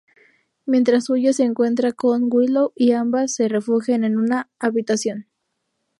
Mientras 0.65 1.11
huye, 1.11 1.31
se 1.31 1.43
encuentra 1.43 1.91
con 1.91 2.23
Willow 2.23 2.73
y 2.75 2.93
ambas 2.93 3.35
se 3.35 3.47
refugian 3.47 4.03
en 4.03 4.17
una 4.17 4.49
habitación. 4.57 5.27